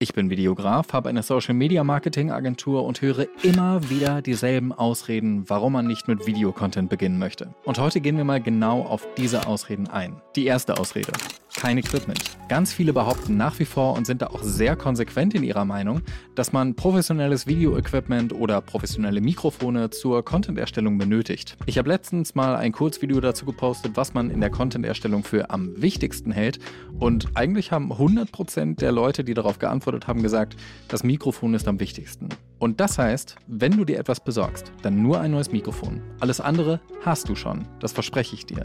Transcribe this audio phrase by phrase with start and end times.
[0.00, 5.50] Ich bin Videograf, habe eine Social Media Marketing Agentur und höre immer wieder dieselben Ausreden,
[5.50, 7.52] warum man nicht mit Videocontent beginnen möchte.
[7.64, 10.22] Und heute gehen wir mal genau auf diese Ausreden ein.
[10.36, 11.10] Die erste Ausrede
[11.58, 12.20] kein Equipment.
[12.48, 16.02] Ganz viele behaupten nach wie vor und sind da auch sehr konsequent in ihrer Meinung,
[16.36, 21.56] dass man professionelles Video-Equipment oder professionelle Mikrofone zur Content-Erstellung benötigt.
[21.66, 25.82] Ich habe letztens mal ein Kurzvideo dazu gepostet, was man in der Content-Erstellung für am
[25.82, 26.60] wichtigsten hält
[27.00, 30.54] und eigentlich haben 100% der Leute, die darauf geantwortet haben, gesagt,
[30.86, 32.28] das Mikrofon ist am wichtigsten.
[32.58, 36.02] Und das heißt, wenn du dir etwas besorgst, dann nur ein neues Mikrofon.
[36.20, 38.64] Alles andere hast du schon, das verspreche ich dir.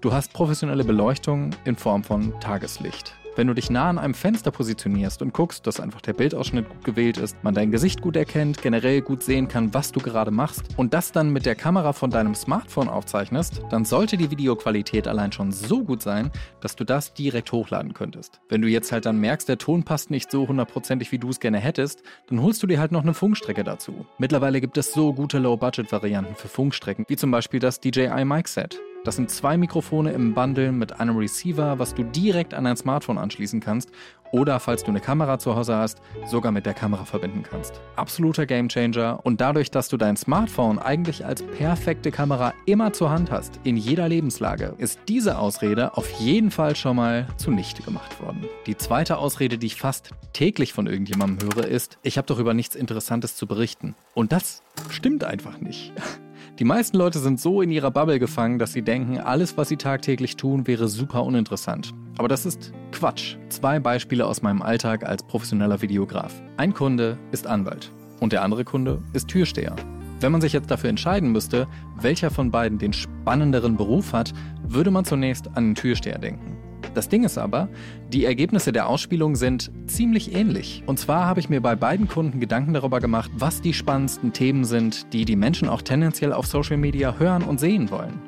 [0.00, 3.16] Du hast professionelle Beleuchtung in Form von Tageslicht.
[3.34, 6.84] Wenn du dich nah an einem Fenster positionierst und guckst, dass einfach der Bildausschnitt gut
[6.84, 10.64] gewählt ist, man dein Gesicht gut erkennt, generell gut sehen kann, was du gerade machst
[10.76, 15.32] und das dann mit der Kamera von deinem Smartphone aufzeichnest, dann sollte die Videoqualität allein
[15.32, 18.42] schon so gut sein, dass du das direkt hochladen könntest.
[18.50, 21.40] Wenn du jetzt halt dann merkst, der Ton passt nicht so hundertprozentig, wie du es
[21.40, 24.04] gerne hättest, dann holst du dir halt noch eine Funkstrecke dazu.
[24.18, 28.78] Mittlerweile gibt es so gute Low-Budget-Varianten für Funkstrecken, wie zum Beispiel das DJI Mic Set.
[29.04, 33.18] Das sind zwei Mikrofone im Bundle mit einem Receiver, was du direkt an dein Smartphone
[33.18, 33.90] anschließen kannst
[34.30, 37.80] oder falls du eine Kamera zu Hause hast, sogar mit der Kamera verbinden kannst.
[37.96, 43.32] Absoluter Gamechanger und dadurch, dass du dein Smartphone eigentlich als perfekte Kamera immer zur Hand
[43.32, 48.46] hast, in jeder Lebenslage, ist diese Ausrede auf jeden Fall schon mal zunichte gemacht worden.
[48.66, 52.54] Die zweite Ausrede, die ich fast täglich von irgendjemandem höre, ist, ich habe doch über
[52.54, 53.96] nichts Interessantes zu berichten.
[54.14, 55.92] Und das stimmt einfach nicht.
[56.58, 59.78] Die meisten Leute sind so in ihrer Bubble gefangen, dass sie denken, alles, was sie
[59.78, 61.94] tagtäglich tun, wäre super uninteressant.
[62.18, 63.36] Aber das ist Quatsch.
[63.48, 66.42] Zwei Beispiele aus meinem Alltag als professioneller Videograf.
[66.58, 69.74] Ein Kunde ist Anwalt und der andere Kunde ist Türsteher.
[70.20, 71.66] Wenn man sich jetzt dafür entscheiden müsste,
[71.98, 76.58] welcher von beiden den spannenderen Beruf hat, würde man zunächst an den Türsteher denken.
[76.94, 77.68] Das Ding ist aber,
[78.12, 80.82] die Ergebnisse der Ausspielung sind ziemlich ähnlich.
[80.86, 84.64] Und zwar habe ich mir bei beiden Kunden Gedanken darüber gemacht, was die spannendsten Themen
[84.64, 88.20] sind, die die Menschen auch tendenziell auf Social Media hören und sehen wollen.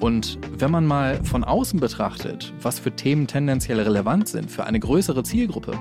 [0.00, 4.78] Und wenn man mal von außen betrachtet, was für Themen tendenziell relevant sind für eine
[4.78, 5.72] größere Zielgruppe,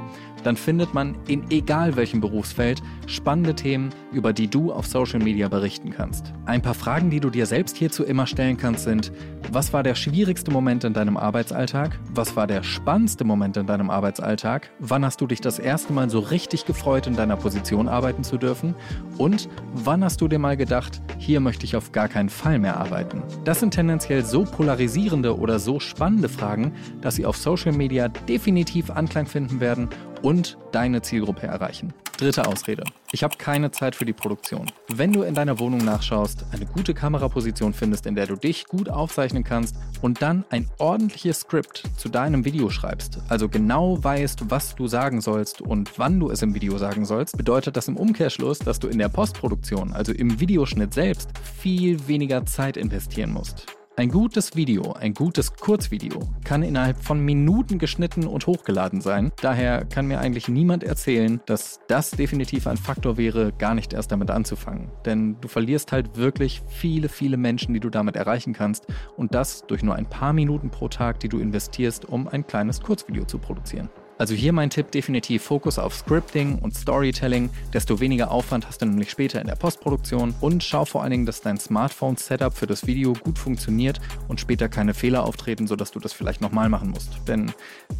[0.43, 5.49] dann findet man in egal welchem Berufsfeld spannende Themen, über die du auf Social Media
[5.49, 6.33] berichten kannst.
[6.45, 9.11] Ein paar Fragen, die du dir selbst hierzu immer stellen kannst, sind,
[9.51, 11.99] was war der schwierigste Moment in deinem Arbeitsalltag?
[12.13, 14.69] Was war der spannendste Moment in deinem Arbeitsalltag?
[14.79, 18.37] Wann hast du dich das erste Mal so richtig gefreut, in deiner Position arbeiten zu
[18.37, 18.73] dürfen?
[19.17, 22.77] Und wann hast du dir mal gedacht, hier möchte ich auf gar keinen Fall mehr
[22.77, 23.21] arbeiten?
[23.43, 28.89] Das sind tendenziell so polarisierende oder so spannende Fragen, dass sie auf Social Media definitiv
[28.89, 29.89] Anklang finden werden
[30.21, 31.93] und deine Zielgruppe erreichen.
[32.17, 32.83] Dritte Ausrede.
[33.11, 34.65] Ich habe keine Zeit für die Produktion.
[34.87, 38.89] Wenn du in deiner Wohnung nachschaust, eine gute Kameraposition findest, in der du dich gut
[38.89, 44.73] aufzeichnen kannst und dann ein ordentliches Skript zu deinem Video schreibst, also genau weißt, was
[44.73, 48.59] du sagen sollst und wann du es im Video sagen sollst, bedeutet das im Umkehrschluss,
[48.59, 51.29] dass du in der Postproduktion, also im Videoschnitt selbst,
[51.59, 53.76] viel weniger Zeit investieren musst.
[53.99, 59.31] Ein gutes Video, ein gutes Kurzvideo, kann innerhalb von Minuten geschnitten und hochgeladen sein.
[59.41, 64.11] Daher kann mir eigentlich niemand erzählen, dass das definitiv ein Faktor wäre, gar nicht erst
[64.11, 64.91] damit anzufangen.
[65.03, 68.85] Denn du verlierst halt wirklich viele, viele Menschen, die du damit erreichen kannst.
[69.15, 72.81] Und das durch nur ein paar Minuten pro Tag, die du investierst, um ein kleines
[72.81, 73.89] Kurzvideo zu produzieren.
[74.17, 77.51] Also hier mein Tipp definitiv Fokus auf Scripting und Storytelling.
[77.71, 81.25] Desto weniger Aufwand hast du nämlich später in der Postproduktion und schau vor allen Dingen,
[81.27, 85.99] dass dein Smartphone-Setup für das Video gut funktioniert und später keine Fehler auftreten, sodass du
[85.99, 87.11] das vielleicht nochmal machen musst.
[87.27, 87.51] Denn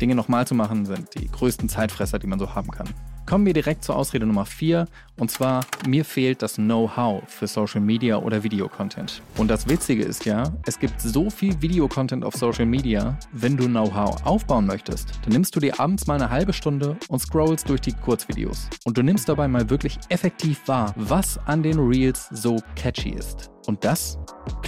[0.01, 2.87] Dinge nochmal zu machen sind die größten Zeitfresser, die man so haben kann.
[3.27, 7.81] Kommen wir direkt zur Ausrede Nummer 4 und zwar, mir fehlt das Know-how für Social
[7.81, 9.21] Media oder Videocontent.
[9.35, 13.65] Und das Witzige ist ja, es gibt so viel Videocontent auf Social Media, wenn du
[13.65, 17.81] Know-how aufbauen möchtest, dann nimmst du dir abends mal eine halbe Stunde und scrollst durch
[17.81, 18.69] die Kurzvideos.
[18.85, 23.51] Und du nimmst dabei mal wirklich effektiv wahr, was an den Reels so catchy ist.
[23.67, 24.17] Und das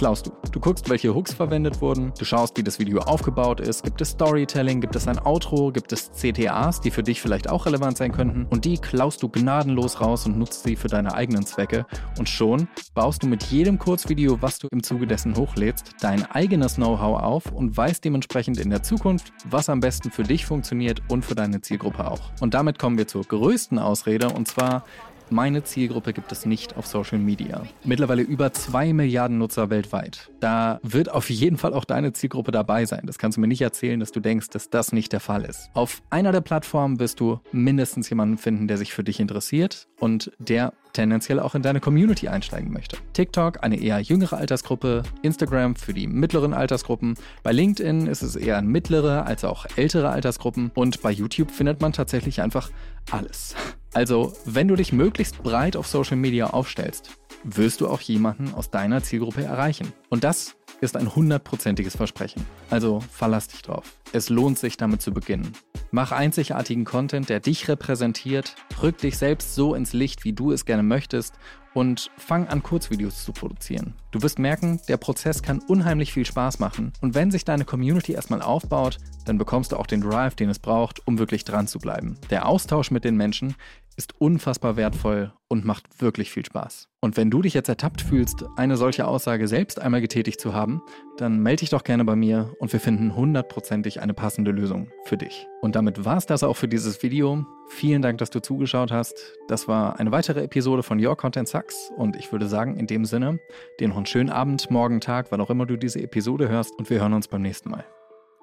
[0.00, 0.32] klaust du.
[0.50, 4.08] Du guckst, welche Hooks verwendet wurden, du schaust, wie das Video aufgebaut ist, gibt es
[4.08, 8.10] Storytelling, gibt es ein Outro, gibt es CTAs, die für dich vielleicht auch relevant sein
[8.10, 8.46] könnten?
[8.46, 11.84] Und die klaust du gnadenlos raus und nutzt sie für deine eigenen Zwecke.
[12.18, 16.76] Und schon baust du mit jedem Kurzvideo, was du im Zuge dessen hochlädst, dein eigenes
[16.76, 21.26] Know-how auf und weißt dementsprechend in der Zukunft, was am besten für dich funktioniert und
[21.26, 22.32] für deine Zielgruppe auch.
[22.40, 24.84] Und damit kommen wir zur größten Ausrede und zwar
[25.32, 27.62] Meine Zielgruppe gibt es nicht auf Social Media.
[27.84, 30.28] Mittlerweile über zwei Milliarden Nutzer weltweit.
[30.40, 33.02] Da wird auf jeden Fall auch deine Zielgruppe dabei sein.
[33.04, 35.70] Das kannst du mir nicht erzählen, dass du denkst, dass das nicht der Fall ist.
[35.72, 40.32] Auf einer der Plattformen wirst du mindestens jemanden finden, der sich für dich interessiert und
[40.40, 42.96] der tendenziell auch in deine Community einsteigen möchte.
[43.12, 48.60] TikTok eine eher jüngere Altersgruppe, Instagram für die mittleren Altersgruppen, bei LinkedIn ist es eher
[48.62, 52.70] mittlere als auch ältere Altersgruppen und bei YouTube findet man tatsächlich einfach
[53.12, 53.54] alles.
[53.92, 57.10] Also, wenn du dich möglichst breit auf Social Media aufstellst,
[57.42, 59.92] wirst du auch jemanden aus deiner Zielgruppe erreichen.
[60.08, 62.44] Und das ist ein hundertprozentiges Versprechen.
[62.70, 63.98] Also verlass dich drauf.
[64.12, 65.52] Es lohnt sich damit zu beginnen.
[65.90, 70.64] Mach einzigartigen Content, der dich repräsentiert, rück dich selbst so ins Licht, wie du es
[70.64, 71.34] gerne möchtest
[71.74, 73.94] und fang an, Kurzvideos zu produzieren.
[74.10, 78.12] Du wirst merken, der Prozess kann unheimlich viel Spaß machen und wenn sich deine Community
[78.12, 81.78] erstmal aufbaut, dann bekommst du auch den Drive, den es braucht, um wirklich dran zu
[81.78, 82.18] bleiben.
[82.30, 83.54] Der Austausch mit den Menschen
[84.00, 86.88] ist unfassbar wertvoll und macht wirklich viel Spaß.
[87.02, 90.80] Und wenn du dich jetzt ertappt fühlst, eine solche Aussage selbst einmal getätigt zu haben,
[91.18, 95.18] dann melde dich doch gerne bei mir und wir finden hundertprozentig eine passende Lösung für
[95.18, 95.46] dich.
[95.60, 97.44] Und damit war es das auch für dieses Video.
[97.68, 99.14] Vielen Dank, dass du zugeschaut hast.
[99.48, 103.04] Das war eine weitere Episode von Your Content Sucks und ich würde sagen, in dem
[103.04, 103.38] Sinne,
[103.80, 106.88] dir noch einen schönen Abend, morgen, Tag, wann auch immer du diese Episode hörst und
[106.88, 107.84] wir hören uns beim nächsten Mal.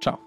[0.01, 0.26] Ciao.